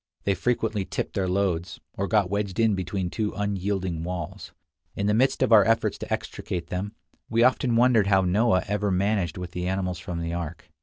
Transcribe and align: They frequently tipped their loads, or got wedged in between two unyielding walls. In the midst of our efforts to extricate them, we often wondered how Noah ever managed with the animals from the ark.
They 0.23 0.33
frequently 0.33 0.83
tipped 0.83 1.13
their 1.13 1.27
loads, 1.27 1.79
or 1.95 2.07
got 2.07 2.27
wedged 2.27 2.59
in 2.59 2.73
between 2.73 3.11
two 3.11 3.33
unyielding 3.35 4.01
walls. 4.03 4.51
In 4.95 5.05
the 5.05 5.13
midst 5.13 5.43
of 5.43 5.51
our 5.51 5.63
efforts 5.63 5.99
to 5.99 6.11
extricate 6.11 6.71
them, 6.71 6.95
we 7.29 7.43
often 7.43 7.75
wondered 7.75 8.07
how 8.07 8.21
Noah 8.21 8.63
ever 8.67 8.89
managed 8.89 9.37
with 9.37 9.51
the 9.51 9.67
animals 9.67 9.99
from 9.99 10.19
the 10.19 10.33
ark. 10.33 10.71